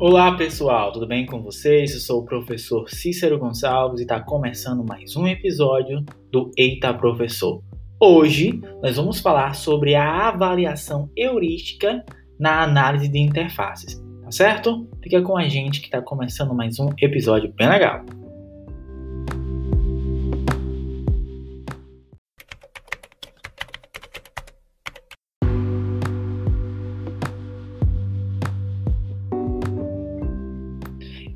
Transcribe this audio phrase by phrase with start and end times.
[0.00, 1.94] Olá pessoal, tudo bem com vocês?
[1.94, 7.62] Eu sou o professor Cícero Gonçalves e está começando mais um episódio do Eita Professor.
[8.00, 12.04] Hoje nós vamos falar sobre a avaliação heurística
[12.38, 13.94] na análise de interfaces,
[14.24, 14.86] tá certo?
[15.00, 18.04] Fica com a gente que está começando mais um episódio bem legal.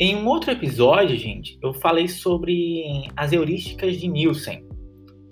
[0.01, 4.65] Em um outro episódio, gente, eu falei sobre as heurísticas de Nielsen.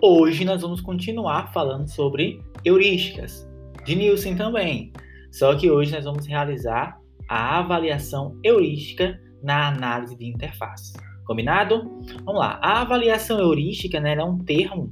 [0.01, 3.47] Hoje nós vamos continuar falando sobre heurísticas
[3.85, 4.91] de Nielsen também.
[5.31, 6.99] Só que hoje nós vamos realizar
[7.29, 10.97] a avaliação heurística na análise de interface.
[11.25, 11.89] Combinado?
[12.25, 12.59] Vamos lá.
[12.61, 14.91] A avaliação heurística né, é um termo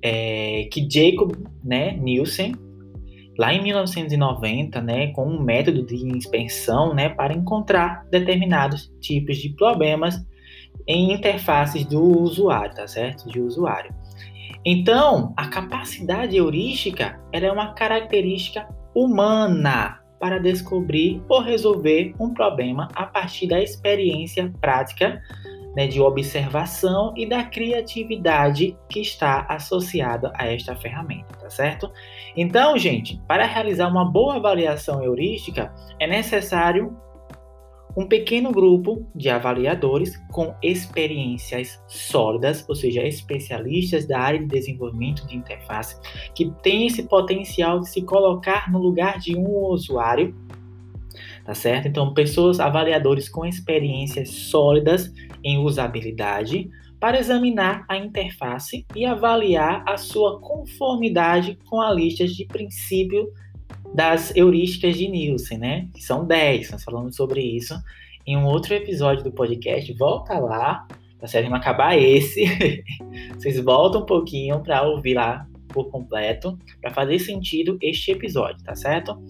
[0.00, 1.32] é, que Jacob
[1.64, 2.54] né, Nielsen
[3.38, 9.50] lá em 1990, né, com um método de inspeção, né, para encontrar determinados tipos de
[9.50, 10.22] problemas
[10.86, 13.28] em interfaces do usuário, tá certo?
[13.28, 13.94] De usuário.
[14.64, 23.06] Então, a capacidade heurística é uma característica humana para descobrir ou resolver um problema a
[23.06, 25.20] partir da experiência prática
[25.76, 31.90] né, de observação e da criatividade que está associada a esta ferramenta, tá certo?
[32.36, 36.96] Então, gente, para realizar uma boa avaliação heurística, é necessário
[37.96, 45.26] um pequeno grupo de avaliadores com experiências sólidas, ou seja, especialistas da área de desenvolvimento
[45.26, 45.96] de interface,
[46.34, 50.34] que tem esse potencial de se colocar no lugar de um usuário
[51.44, 51.88] tá certo?
[51.88, 55.12] Então, pessoas avaliadores com experiências sólidas
[55.42, 62.44] em usabilidade para examinar a interface e avaliar a sua conformidade com a lista de
[62.44, 63.28] princípio
[63.92, 65.88] das heurísticas de Nielsen, né?
[65.94, 67.74] Que são 10, nós falamos sobre isso
[68.26, 69.92] em um outro episódio do podcast.
[69.94, 70.86] Volta lá,
[71.18, 71.50] tá certo?
[71.50, 72.44] Não acabar esse,
[73.34, 78.76] vocês voltam um pouquinho para ouvir lá por completo, para fazer sentido este episódio, tá
[78.76, 79.20] certo?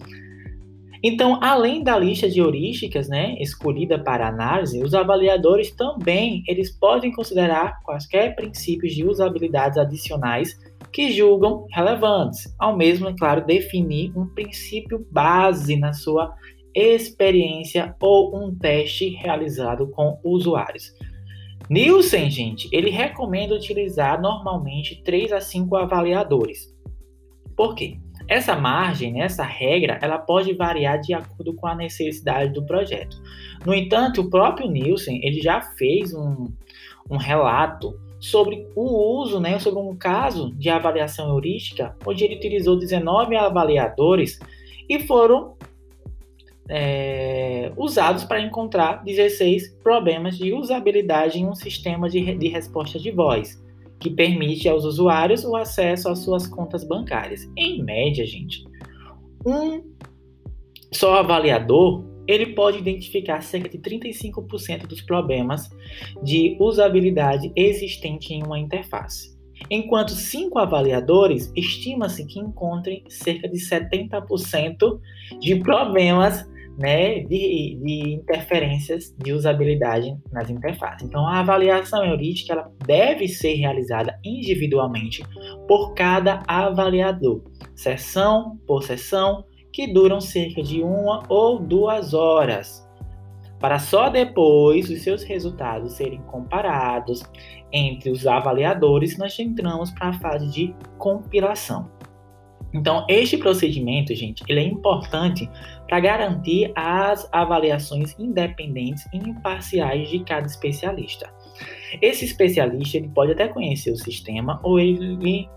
[1.05, 7.11] Então, além da lista de heurísticas, né, escolhida para análise, os avaliadores também eles podem
[7.11, 10.57] considerar quaisquer princípios de usabilidade adicionais
[10.93, 16.33] que julgam relevantes, ao mesmo, é claro, definir um princípio base na sua
[16.73, 20.93] experiência ou um teste realizado com usuários.
[21.69, 26.73] Nielsen, gente, ele recomenda utilizar normalmente 3 a 5 avaliadores.
[27.55, 27.97] Por quê?
[28.27, 33.21] Essa margem, né, essa regra, ela pode variar de acordo com a necessidade do projeto.
[33.65, 36.47] No entanto, o próprio Nielsen ele já fez um,
[37.09, 42.77] um relato sobre o uso, né, sobre um caso de avaliação heurística, onde ele utilizou
[42.77, 44.39] 19 avaliadores
[44.87, 45.55] e foram
[46.69, 53.11] é, usados para encontrar 16 problemas de usabilidade em um sistema de, de resposta de
[53.11, 53.62] voz
[53.99, 57.49] que permite aos usuários o acesso às suas contas bancárias.
[57.57, 58.63] Em média, gente,
[59.45, 59.83] um
[60.91, 65.69] só avaliador ele pode identificar cerca de 35% dos problemas
[66.23, 69.33] de usabilidade existente em uma interface.
[69.69, 74.99] Enquanto cinco avaliadores estima-se que encontrem cerca de 70%
[75.39, 76.45] de problemas
[76.77, 81.07] né, de, de, interferências de usabilidade nas interfaces.
[81.07, 85.23] Então, a avaliação heurística ela deve ser realizada individualmente
[85.67, 87.43] por cada avaliador,
[87.75, 92.87] sessão por sessão, que duram cerca de uma ou duas horas,
[93.63, 97.23] para só depois os seus resultados serem comparados
[97.71, 101.89] entre os avaliadores, nós entramos para a fase de compilação.
[102.73, 105.49] Então, este procedimento, gente, ele é importante
[105.87, 111.31] para garantir as avaliações independentes e imparciais de cada especialista.
[112.01, 115.47] Esse especialista ele pode até conhecer o sistema ou ele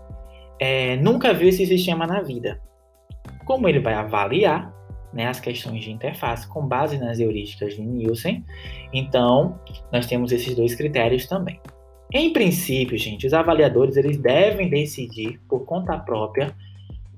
[0.59, 2.61] é, nunca viu esse sistema na vida.
[3.45, 4.71] Como ele vai avaliar
[5.11, 8.45] né, as questões de interface com base nas heurísticas de Nielsen,
[8.93, 9.59] então
[9.91, 11.59] nós temos esses dois critérios também.
[12.13, 16.55] Em princípio, gente, os avaliadores eles devem decidir por conta própria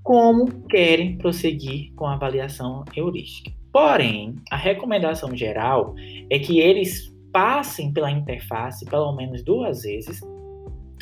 [0.09, 3.51] como querem prosseguir com a avaliação heurística.
[3.71, 5.93] Porém, a recomendação geral
[6.31, 10.19] é que eles passem pela interface pelo menos duas vezes.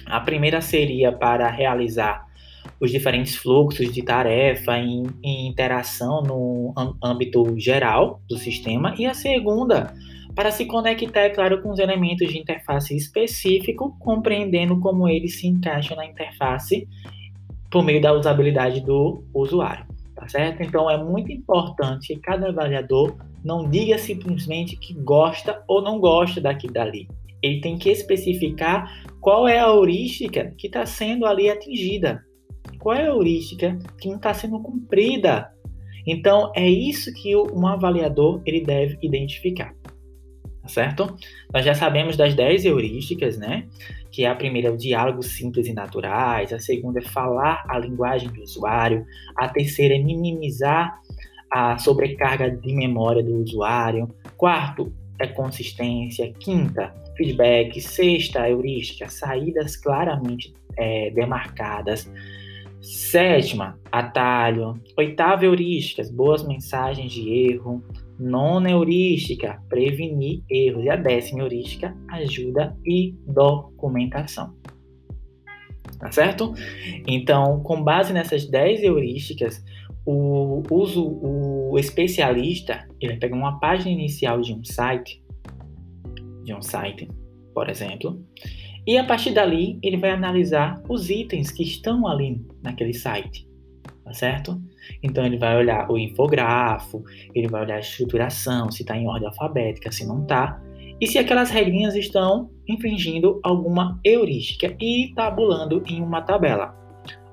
[0.08, 2.28] A primeira seria para realizar
[2.82, 9.14] os diferentes fluxos de tarefa em, em interação no âmbito geral do sistema, e a
[9.14, 9.94] segunda
[10.36, 15.48] para se conectar, é claro, com os elementos de interface específico, compreendendo como eles se
[15.48, 16.86] encaixam na interface
[17.72, 19.86] por meio da usabilidade do usuário,
[20.16, 20.64] tá certo?
[20.64, 26.42] Então é muito importante que cada avaliador não diga simplesmente que gosta ou não gosta
[26.42, 27.08] daqui dali.
[27.42, 28.92] Ele tem que especificar
[29.22, 32.24] qual é a heurística que está sendo ali atingida.
[32.80, 35.52] Qual é a heurística que não está sendo cumprida.
[36.06, 39.74] Então, é isso que um avaliador ele deve identificar.
[40.68, 41.18] Tá certo?
[41.54, 43.68] Nós já sabemos das 10 heurísticas, né?
[44.12, 48.30] Que a primeira é o diálogo simples e naturais, a segunda é falar a linguagem
[48.30, 49.06] do usuário,
[49.36, 51.00] a terceira é minimizar
[51.50, 54.10] a sobrecarga de memória do usuário.
[54.36, 56.34] Quarto é consistência.
[56.34, 57.80] Quinta, feedback.
[57.80, 62.12] Sexta, heurística, saídas claramente é, demarcadas.
[62.82, 64.80] Sétima, atalho.
[64.98, 67.82] Oitava, heurísticas, boas mensagens de erro.
[68.20, 70.84] Nona heurística, prevenir erros.
[70.84, 74.54] E a décima heurística, ajuda e documentação.
[76.00, 76.54] Tá certo?
[77.08, 79.64] Então, com base nessas 10 heurísticas,
[80.06, 85.22] o uso o especialista ele pega uma página inicial de um site
[86.46, 87.10] de um site
[87.54, 88.26] por exemplo
[88.88, 93.47] e a partir dali ele vai analisar os itens que estão ali naquele site
[94.08, 94.62] tá certo
[95.04, 99.28] então ele vai olhar o infografo ele vai olhar a estruturação se está em ordem
[99.28, 100.62] alfabética se não está
[101.00, 106.76] e se aquelas regrinhas estão infringindo alguma heurística e tabulando em uma tabela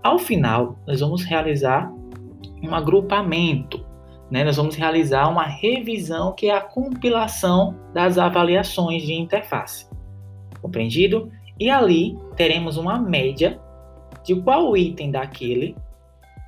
[0.02, 1.90] ao final nós vamos realizar
[2.68, 3.84] um agrupamento.
[4.30, 4.42] Né?
[4.42, 9.86] Nós vamos realizar uma revisão, que é a compilação das avaliações de interface.
[10.60, 11.30] Compreendido?
[11.60, 13.60] E ali teremos uma média
[14.24, 15.76] de qual item daquele,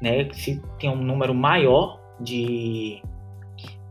[0.01, 3.03] né, se tem um número maior de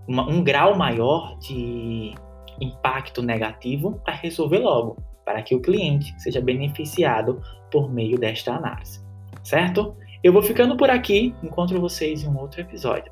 [0.08, 2.14] uma, um grau maior de
[2.60, 7.42] impacto negativo para resolver logo, para que o cliente seja beneficiado
[7.72, 9.02] por meio desta análise,
[9.44, 9.96] certo?
[10.24, 13.12] Eu vou ficando por aqui, encontro vocês em um outro episódio.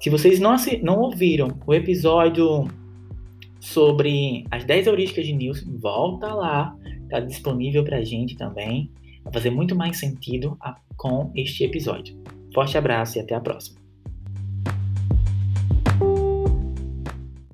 [0.00, 2.68] Se vocês não, não ouviram o episódio
[3.58, 8.90] sobre as 10 heurísticas de Nilson, volta lá, está disponível para a gente também.
[9.32, 12.16] Fazer muito mais sentido a, com este episódio.
[12.54, 13.87] Forte abraço e até a próxima.